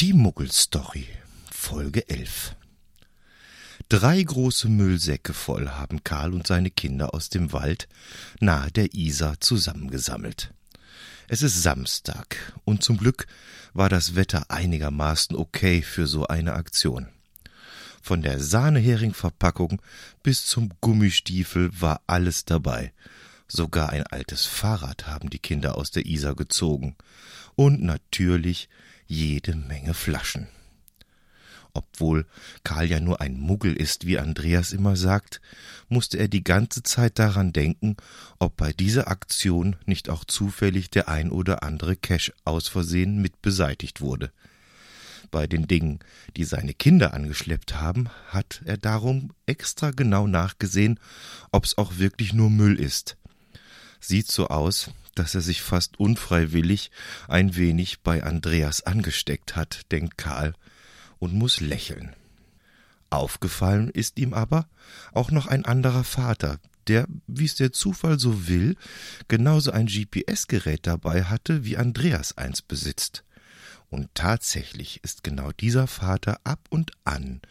Die 0.00 0.14
Muggelstory, 0.14 1.06
Folge 1.52 2.08
11 2.08 2.56
Drei 3.90 4.22
große 4.22 4.70
Müllsäcke 4.70 5.34
voll 5.34 5.68
haben 5.68 6.02
Karl 6.02 6.32
und 6.32 6.46
seine 6.46 6.70
Kinder 6.70 7.12
aus 7.12 7.28
dem 7.28 7.52
Wald 7.52 7.86
nahe 8.40 8.70
der 8.70 8.94
Isar 8.94 9.42
zusammengesammelt. 9.42 10.54
Es 11.28 11.42
ist 11.42 11.62
Samstag 11.62 12.54
und 12.64 12.82
zum 12.82 12.96
Glück 12.96 13.26
war 13.74 13.90
das 13.90 14.14
Wetter 14.14 14.50
einigermaßen 14.50 15.36
okay 15.36 15.82
für 15.82 16.06
so 16.06 16.26
eine 16.26 16.54
Aktion. 16.54 17.08
Von 18.00 18.22
der 18.22 18.40
Sahnehering-Verpackung 18.40 19.82
bis 20.22 20.46
zum 20.46 20.70
Gummistiefel 20.80 21.78
war 21.78 22.00
alles 22.06 22.46
dabei. 22.46 22.94
Sogar 23.48 23.90
ein 23.90 24.06
altes 24.06 24.46
Fahrrad 24.46 25.08
haben 25.08 25.28
die 25.28 25.40
Kinder 25.40 25.76
aus 25.76 25.90
der 25.90 26.06
Isar 26.06 26.36
gezogen. 26.36 26.96
Und 27.54 27.82
natürlich 27.82 28.70
jede 29.10 29.56
Menge 29.56 29.92
Flaschen. 29.92 30.46
Obwohl 31.72 32.26
Karl 32.64 32.86
ja 32.86 33.00
nur 33.00 33.20
ein 33.20 33.38
Muggel 33.38 33.74
ist, 33.76 34.06
wie 34.06 34.18
Andreas 34.18 34.72
immer 34.72 34.96
sagt, 34.96 35.40
musste 35.88 36.18
er 36.18 36.28
die 36.28 36.42
ganze 36.42 36.82
Zeit 36.82 37.18
daran 37.18 37.52
denken, 37.52 37.96
ob 38.38 38.56
bei 38.56 38.72
dieser 38.72 39.08
Aktion 39.08 39.76
nicht 39.86 40.08
auch 40.08 40.24
zufällig 40.24 40.90
der 40.90 41.08
ein 41.08 41.30
oder 41.30 41.62
andere 41.62 41.96
Cash 41.96 42.32
aus 42.44 42.68
Versehen 42.68 43.22
mit 43.22 43.40
beseitigt 43.42 44.00
wurde. 44.00 44.32
Bei 45.30 45.46
den 45.46 45.68
Dingen, 45.68 46.00
die 46.36 46.44
seine 46.44 46.74
Kinder 46.74 47.14
angeschleppt 47.14 47.76
haben, 47.76 48.08
hat 48.28 48.62
er 48.64 48.78
darum 48.78 49.32
extra 49.46 49.92
genau 49.92 50.26
nachgesehen, 50.26 50.98
ob's 51.52 51.78
auch 51.78 51.98
wirklich 51.98 52.32
nur 52.32 52.50
Müll 52.50 52.80
ist. 52.80 53.16
Sieht 54.00 54.28
so 54.30 54.48
aus, 54.48 54.90
dass 55.20 55.34
er 55.34 55.42
sich 55.42 55.60
fast 55.60 56.00
unfreiwillig 56.00 56.90
ein 57.28 57.54
wenig 57.54 58.00
bei 58.00 58.22
Andreas 58.22 58.80
angesteckt 58.86 59.54
hat, 59.54 59.82
denkt 59.92 60.16
Karl 60.16 60.54
und 61.18 61.34
muss 61.34 61.60
lächeln. 61.60 62.16
Aufgefallen 63.10 63.90
ist 63.90 64.18
ihm 64.18 64.32
aber 64.32 64.66
auch 65.12 65.30
noch 65.30 65.46
ein 65.46 65.66
anderer 65.66 66.04
Vater, 66.04 66.58
der, 66.86 67.06
wie 67.26 67.44
es 67.44 67.54
der 67.54 67.70
Zufall 67.70 68.18
so 68.18 68.48
will, 68.48 68.76
genauso 69.28 69.72
ein 69.72 69.88
GPS-Gerät 69.88 70.86
dabei 70.86 71.24
hatte, 71.24 71.66
wie 71.66 71.76
Andreas 71.76 72.38
eins 72.38 72.62
besitzt. 72.62 73.22
Und 73.90 74.08
tatsächlich 74.14 75.04
ist 75.04 75.22
genau 75.22 75.52
dieser 75.52 75.86
Vater 75.86 76.40
ab 76.44 76.60
und 76.70 76.92
an 77.04 77.42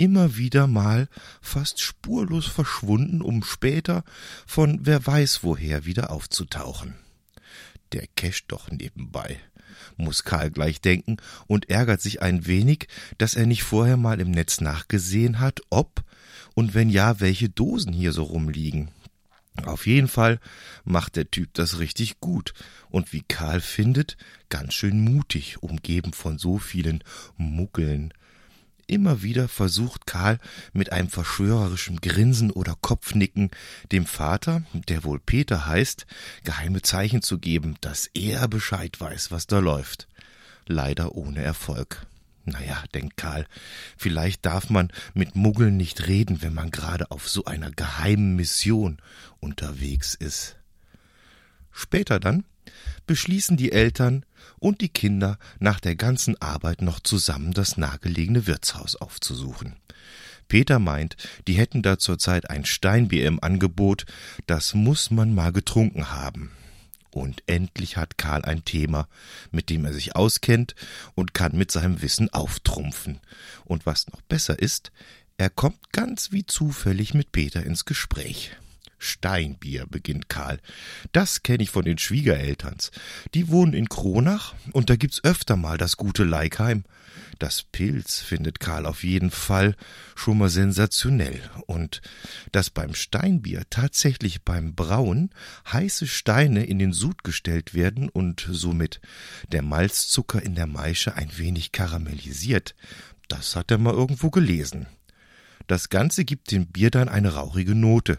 immer 0.00 0.38
wieder 0.38 0.66
mal 0.66 1.08
fast 1.42 1.80
spurlos 1.80 2.46
verschwunden, 2.46 3.20
um 3.20 3.44
später 3.44 4.02
von 4.46 4.80
wer 4.82 5.06
weiß 5.06 5.40
woher 5.42 5.84
wieder 5.84 6.10
aufzutauchen. 6.10 6.94
Der 7.92 8.06
Cash 8.16 8.46
doch 8.46 8.70
nebenbei, 8.70 9.38
muss 9.98 10.24
Karl 10.24 10.50
gleich 10.50 10.80
denken 10.80 11.18
und 11.46 11.68
ärgert 11.68 12.00
sich 12.00 12.22
ein 12.22 12.46
wenig, 12.46 12.88
dass 13.18 13.34
er 13.34 13.44
nicht 13.44 13.62
vorher 13.62 13.98
mal 13.98 14.20
im 14.20 14.30
Netz 14.30 14.62
nachgesehen 14.62 15.38
hat, 15.38 15.60
ob 15.68 16.02
und 16.54 16.72
wenn 16.72 16.88
ja, 16.88 17.20
welche 17.20 17.50
Dosen 17.50 17.92
hier 17.92 18.12
so 18.12 18.22
rumliegen. 18.22 18.90
Auf 19.66 19.86
jeden 19.86 20.08
Fall 20.08 20.40
macht 20.84 21.16
der 21.16 21.30
Typ 21.30 21.52
das 21.52 21.78
richtig 21.78 22.20
gut 22.20 22.54
und 22.88 23.12
wie 23.12 23.22
Karl 23.22 23.60
findet, 23.60 24.16
ganz 24.48 24.72
schön 24.72 25.00
mutig, 25.00 25.62
umgeben 25.62 26.14
von 26.14 26.38
so 26.38 26.56
vielen 26.56 27.04
Muggeln. 27.36 28.14
Immer 28.90 29.22
wieder 29.22 29.46
versucht 29.46 30.08
Karl 30.08 30.40
mit 30.72 30.90
einem 30.90 31.08
verschwörerischen 31.08 32.00
Grinsen 32.00 32.50
oder 32.50 32.74
Kopfnicken 32.80 33.52
dem 33.92 34.04
Vater, 34.04 34.64
der 34.72 35.04
wohl 35.04 35.20
Peter 35.20 35.66
heißt, 35.66 36.06
geheime 36.42 36.82
Zeichen 36.82 37.22
zu 37.22 37.38
geben, 37.38 37.76
dass 37.80 38.10
er 38.14 38.48
Bescheid 38.48 39.00
weiß, 39.00 39.30
was 39.30 39.46
da 39.46 39.60
läuft. 39.60 40.08
Leider 40.66 41.14
ohne 41.14 41.40
Erfolg. 41.40 42.04
Naja, 42.44 42.82
denkt 42.92 43.16
Karl, 43.16 43.46
vielleicht 43.96 44.44
darf 44.44 44.70
man 44.70 44.90
mit 45.14 45.36
Muggeln 45.36 45.76
nicht 45.76 46.08
reden, 46.08 46.42
wenn 46.42 46.52
man 46.52 46.72
gerade 46.72 47.12
auf 47.12 47.28
so 47.28 47.44
einer 47.44 47.70
geheimen 47.70 48.34
Mission 48.34 48.98
unterwegs 49.38 50.16
ist. 50.16 50.56
Später 51.70 52.18
dann 52.18 52.44
beschließen 53.06 53.56
die 53.56 53.70
Eltern 53.70 54.24
und 54.58 54.80
die 54.80 54.88
Kinder 54.88 55.38
nach 55.58 55.80
der 55.80 55.96
ganzen 55.96 56.40
Arbeit 56.40 56.82
noch 56.82 57.00
zusammen 57.00 57.52
das 57.52 57.76
nahegelegene 57.76 58.46
Wirtshaus 58.46 58.96
aufzusuchen. 58.96 59.76
Peter 60.48 60.80
meint, 60.80 61.16
die 61.46 61.54
hätten 61.54 61.80
da 61.80 61.98
zurzeit 61.98 62.50
ein 62.50 62.64
Steinbier 62.64 63.26
im 63.26 63.42
Angebot, 63.42 64.04
das 64.46 64.74
muss 64.74 65.10
man 65.10 65.32
mal 65.34 65.52
getrunken 65.52 66.10
haben. 66.10 66.50
Und 67.12 67.42
endlich 67.46 67.96
hat 67.96 68.18
Karl 68.18 68.44
ein 68.44 68.64
Thema, 68.64 69.08
mit 69.50 69.70
dem 69.70 69.84
er 69.84 69.92
sich 69.92 70.16
auskennt 70.16 70.74
und 71.14 71.34
kann 71.34 71.56
mit 71.56 71.70
seinem 71.70 72.02
Wissen 72.02 72.32
auftrumpfen. 72.32 73.20
Und 73.64 73.86
was 73.86 74.08
noch 74.08 74.20
besser 74.22 74.58
ist, 74.58 74.92
er 75.36 75.50
kommt 75.50 75.92
ganz 75.92 76.32
wie 76.32 76.44
zufällig 76.44 77.14
mit 77.14 77.32
Peter 77.32 77.64
ins 77.64 77.84
Gespräch. 77.84 78.52
Steinbier, 79.00 79.86
beginnt 79.86 80.28
Karl. 80.28 80.60
Das 81.12 81.42
kenne 81.42 81.62
ich 81.62 81.70
von 81.70 81.84
den 81.84 81.98
Schwiegerelterns. 81.98 82.92
Die 83.34 83.48
wohnen 83.48 83.72
in 83.72 83.88
Kronach 83.88 84.54
und 84.72 84.90
da 84.90 84.96
gibt's 84.96 85.24
öfter 85.24 85.56
mal 85.56 85.78
das 85.78 85.96
gute 85.96 86.22
Leikheim. 86.22 86.84
Das 87.38 87.62
Pilz 87.62 88.20
findet 88.20 88.60
Karl 88.60 88.84
auf 88.84 89.02
jeden 89.02 89.30
Fall 89.30 89.74
schon 90.14 90.36
mal 90.36 90.50
sensationell 90.50 91.40
und 91.66 92.02
dass 92.52 92.68
beim 92.68 92.94
Steinbier 92.94 93.62
tatsächlich 93.70 94.42
beim 94.42 94.74
Brauen 94.74 95.30
heiße 95.72 96.06
Steine 96.06 96.64
in 96.66 96.78
den 96.78 96.92
Sud 96.92 97.24
gestellt 97.24 97.72
werden 97.72 98.10
und 98.10 98.46
somit 98.50 99.00
der 99.48 99.62
Malzzucker 99.62 100.42
in 100.42 100.54
der 100.54 100.66
Maische 100.66 101.14
ein 101.14 101.30
wenig 101.38 101.72
karamellisiert, 101.72 102.74
das 103.28 103.56
hat 103.56 103.70
er 103.70 103.78
mal 103.78 103.94
irgendwo 103.94 104.30
gelesen. 104.30 104.86
Das 105.66 105.88
Ganze 105.88 106.24
gibt 106.24 106.50
dem 106.50 106.66
Bier 106.66 106.90
dann 106.90 107.08
eine 107.08 107.34
rauchige 107.34 107.74
Note. 107.74 108.18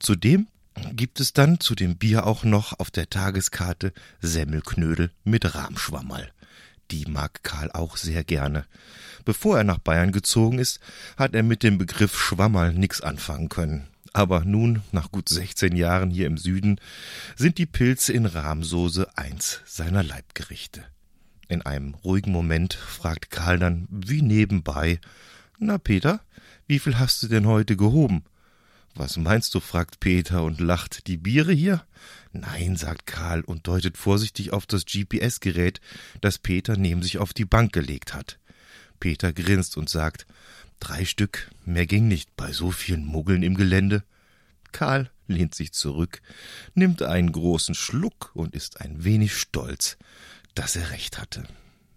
Zudem 0.00 0.48
gibt 0.92 1.20
es 1.20 1.32
dann 1.32 1.60
zu 1.60 1.74
dem 1.74 1.96
Bier 1.96 2.26
auch 2.26 2.44
noch 2.44 2.78
auf 2.78 2.90
der 2.90 3.10
Tageskarte 3.10 3.92
Semmelknödel 4.20 5.10
mit 5.24 5.54
Rahmschwammerl. 5.54 6.30
Die 6.90 7.04
mag 7.06 7.42
Karl 7.42 7.70
auch 7.72 7.96
sehr 7.96 8.24
gerne. 8.24 8.64
Bevor 9.24 9.58
er 9.58 9.64
nach 9.64 9.78
Bayern 9.78 10.12
gezogen 10.12 10.58
ist, 10.58 10.80
hat 11.16 11.34
er 11.34 11.42
mit 11.42 11.62
dem 11.62 11.76
Begriff 11.76 12.18
Schwammerl 12.18 12.72
nix 12.72 13.00
anfangen 13.00 13.48
können. 13.48 13.88
Aber 14.14 14.44
nun, 14.44 14.82
nach 14.90 15.12
gut 15.12 15.28
16 15.28 15.76
Jahren 15.76 16.10
hier 16.10 16.26
im 16.26 16.38
Süden, 16.38 16.80
sind 17.36 17.58
die 17.58 17.66
Pilze 17.66 18.12
in 18.12 18.24
Rahmsoße 18.24 19.18
eins 19.18 19.60
seiner 19.66 20.02
Leibgerichte. 20.02 20.84
In 21.48 21.62
einem 21.62 21.94
ruhigen 21.94 22.32
Moment 22.32 22.74
fragt 22.74 23.30
Karl 23.30 23.58
dann 23.58 23.86
wie 23.90 24.22
nebenbei, 24.22 25.00
na 25.58 25.76
Peter, 25.76 26.20
wie 26.66 26.78
viel 26.78 26.98
hast 26.98 27.22
du 27.22 27.28
denn 27.28 27.46
heute 27.46 27.76
gehoben? 27.76 28.24
Was 28.98 29.16
meinst 29.16 29.54
du? 29.54 29.60
fragt 29.60 30.00
Peter 30.00 30.42
und 30.42 30.58
lacht. 30.58 31.06
Die 31.06 31.16
Biere 31.16 31.52
hier? 31.52 31.86
Nein, 32.32 32.74
sagt 32.74 33.06
Karl 33.06 33.42
und 33.42 33.68
deutet 33.68 33.96
vorsichtig 33.96 34.52
auf 34.52 34.66
das 34.66 34.86
GPS-Gerät, 34.86 35.80
das 36.20 36.38
Peter 36.38 36.76
neben 36.76 37.04
sich 37.04 37.18
auf 37.18 37.32
die 37.32 37.44
Bank 37.44 37.72
gelegt 37.72 38.12
hat. 38.12 38.40
Peter 38.98 39.32
grinst 39.32 39.76
und 39.76 39.88
sagt, 39.88 40.26
drei 40.80 41.04
Stück, 41.04 41.48
mehr 41.64 41.86
ging 41.86 42.08
nicht 42.08 42.34
bei 42.36 42.52
so 42.52 42.72
vielen 42.72 43.04
Muggeln 43.04 43.44
im 43.44 43.56
Gelände. 43.56 44.02
Karl 44.72 45.12
lehnt 45.28 45.54
sich 45.54 45.72
zurück, 45.72 46.20
nimmt 46.74 47.00
einen 47.02 47.30
großen 47.30 47.76
Schluck 47.76 48.32
und 48.34 48.52
ist 48.52 48.80
ein 48.80 49.04
wenig 49.04 49.36
stolz, 49.36 49.96
dass 50.56 50.74
er 50.74 50.90
recht 50.90 51.18
hatte. 51.18 51.46